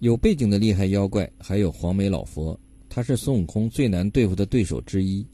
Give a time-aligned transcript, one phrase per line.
[0.00, 5.26] 有背景的厉害妖怪还有黄眉老佛，他是孙悟空最难对付的对手之一。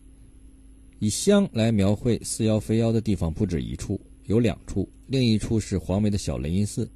[1.01, 6.91] 以香来描绘似妖非妖的地方不止一处，有两处，另一处是黄眉的小雷音寺。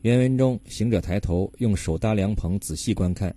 [0.00, 3.34] 原文中，行者抬头用手搭凉棚，仔细观看，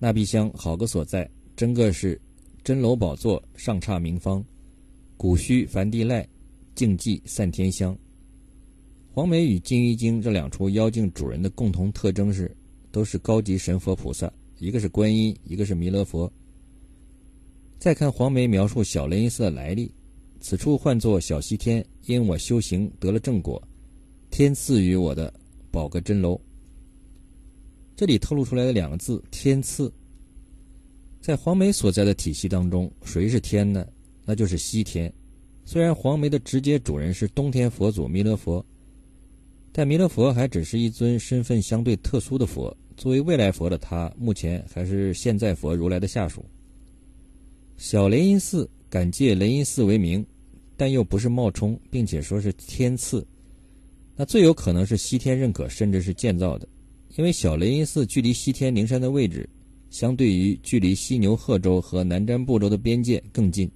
[0.00, 2.20] 那壁香好个所在，真个是
[2.64, 4.44] 真楼宝座，上刹明方，
[5.16, 6.26] 古虚梵地赖，
[6.74, 7.96] 净寂散天香。
[9.12, 12.50] 黄眉与金鱼精这两处妖精主人的共同特征是，
[12.94, 16.32] 都是高级神佛菩萨，一个是观音，一个是弥勒佛。
[17.76, 19.92] 再看黄梅描述小雷音寺的来历，
[20.38, 23.60] 此处唤作小西天，因我修行得了正果，
[24.30, 25.34] 天赐予我的
[25.72, 26.40] 宝阁真楼。
[27.96, 29.92] 这里透露出来的两个字“天赐”，
[31.20, 33.84] 在黄梅所在的体系当中，谁是天呢？
[34.24, 35.12] 那就是西天。
[35.64, 38.64] 虽然黄梅的直接主人是东天佛祖弥勒佛。
[39.76, 46.44] 但弥勒佛还只是一尊身份相对特殊的佛，作为未来佛的他，目前还是现在佛如来的下属。
[47.76, 50.24] 小雷音寺敢借雷音寺为名，
[50.76, 53.26] 但又不是冒充，并且说是天赐，
[54.16, 56.68] 那最有可能是西天认可，甚至是建造的，
[57.16, 59.48] 因为小雷音寺距离西天灵山的位置，
[59.90, 63.70] 相对于距离西牛贺州和南瞻部洲的边界更近。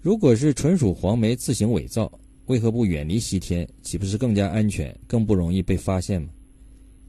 [0.00, 2.10] 如果是纯属黄梅自行伪造。
[2.46, 3.64] 为何不远离西天？
[3.80, 6.30] 岂不是更加安全，更不容易被发现吗？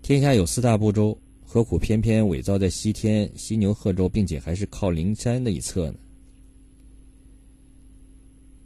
[0.02, 5.98] 天下有四大部洲，何苦偏偏伪造在西天犀牛贺州，并且还是靠灵山的一侧呢？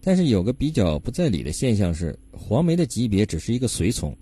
[0.02, 4.16] 但是有个比较不在理的现象是，黄梅的级别只是一个随从，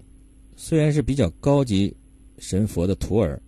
[0.55, 1.95] 虽然是比较高级
[2.39, 3.39] 神佛的徒儿，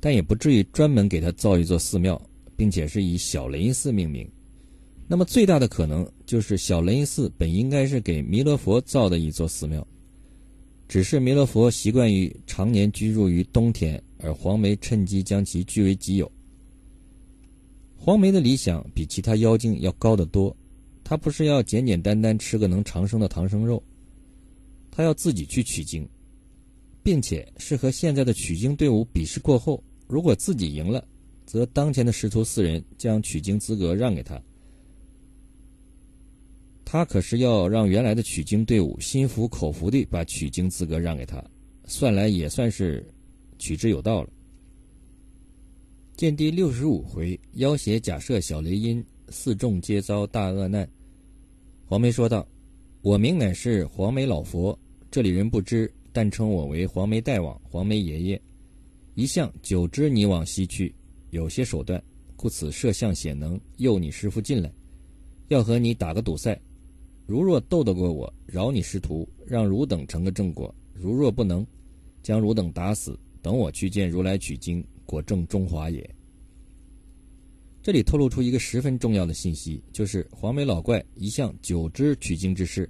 [0.00, 2.20] 但也不至于专门给他造一座寺庙，
[2.56, 4.28] 并且是以小雷音寺命名。
[5.06, 9.86] 那么最大的可能就是小雷音寺本应该是给弥勒佛造的一座寺庙，
[10.88, 16.30] 只是弥勒佛习惯于常年居住于冬天，而黄梅趁机将其据为己有。
[17.96, 20.56] 黄梅的理想比其他妖精要高得多，
[21.02, 23.82] 他不是要简简单单吃个能长生的唐僧肉，
[24.90, 26.08] 他要自己去取经，
[27.02, 31.04] 并且是和现在的取经队伍比试过后，如果自己赢了，
[31.44, 34.40] 则当前的师徒四人将取经资格让给他。
[36.88, 41.44] 他可是要让原来的取经队伍心服口服地把取经资格让给他，
[41.84, 43.04] 算来也算是
[43.58, 44.30] 取之有道了。
[46.16, 50.88] 见第六十五回，妖邪假设小雷音，四众皆遭大恶难。
[51.84, 52.46] 黄梅说道
[53.02, 54.78] ：“我名乃是黄梅老佛，
[55.10, 58.40] 这里人不知，但称我为黄梅大王、黄梅爷爷。
[59.16, 60.94] 一向久知你往西去，
[61.30, 62.00] 有些手段，
[62.36, 64.72] 故此设相显能诱你师傅进来，
[65.48, 66.56] 要和你打个赌赛。”
[67.26, 71.66] 如若斗得过我，饶你师徒，让汝等成个正果；如若不能，
[72.22, 76.08] 将汝等打死，等我去见如来取经，果正中华也。
[77.82, 82.88] 这里透露出一个十分重要的信息，就是黄眉老怪一向久知取经之事，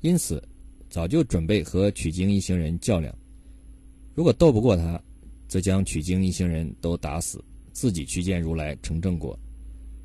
[0.00, 0.42] 因此
[0.88, 3.14] 早就准备和取经一行人较量。
[4.14, 4.98] 如果斗不过他，
[5.46, 9.38] 则将取经一行人都打死，自己去见如来成正果。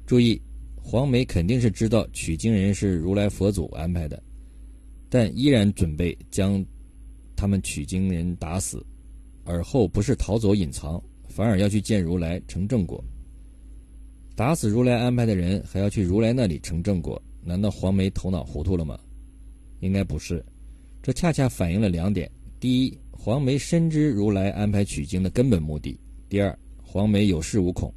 [0.06, 0.42] 注意。
[0.86, 4.22] 黄梅肯定是知道取经人是如来佛祖安排的，
[5.10, 6.64] 但依然准备将
[7.36, 8.86] 他们取经人打死，
[9.46, 13.04] 而后不是逃走隐藏，反而要去见如来成正果。
[14.36, 19.00] 打死如来安排的人，还要去如来那里成正果，难道黄梅头脑糊涂了吗？
[19.80, 20.46] 应该不是，
[21.02, 22.30] 这恰恰反映了两点：
[22.60, 25.98] 第一，黄梅深知如来安排取经的根本目的；
[26.30, 27.92] 第二，黄梅有恃无恐。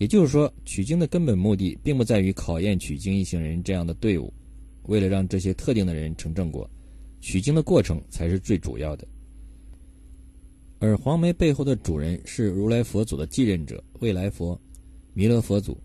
[0.00, 4.32] 也就是说，取经的根本目的并不在于考验取经一行人这样的队伍，
[4.84, 6.68] 为了让这些特定的人成正果，
[7.20, 9.06] 取经的过程才是最主要的。
[10.78, 14.58] 而黄梅背后的主人是如来佛祖的继任者未来佛
[15.12, 15.76] 弥勒佛祖。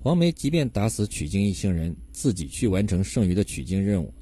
[0.00, 4.12] 黄梅即便打死取经一行人，自己去完成剩余的取经任务，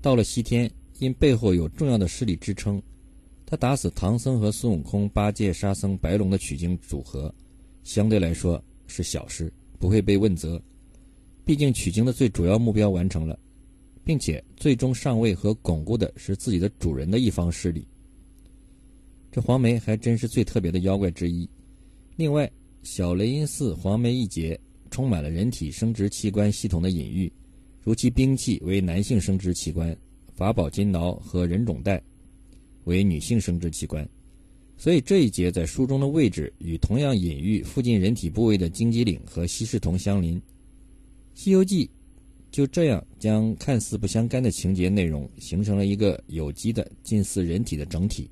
[0.00, 0.68] 到了西天，
[0.98, 2.82] 因背后有重要的势力支撑，
[3.44, 7.30] 他打死唐僧和孙悟空、八戒、沙僧、白龙的取经组合，
[7.84, 8.58] 相对来说。
[8.88, 10.60] 是小事，不会被问责。
[11.44, 13.38] 毕竟取经的最主要目标完成了，
[14.04, 17.86] 并且最终上位和巩固的是自己的主人的一方势力。
[19.30, 21.48] 这黄梅还真是最特别的妖怪之一。
[22.16, 22.50] 另外，
[22.82, 24.58] 小雷音寺黄梅一节
[24.90, 27.32] 充满了人体生殖器官系统的隐喻，
[27.82, 29.96] 如其兵器为男性生殖器官，
[30.34, 32.02] 法宝金挠和人种带
[32.84, 34.08] 为女性生殖器官。
[34.78, 40.38] 所以这一节在书中的位置与同样隐喻附近人体部位的荆棘岭和西市同相邻，
[41.34, 41.84] 《西游记》
[42.52, 48.30] 就这样将看似不相干的情节内容形成了一个有机的近似人体的整体，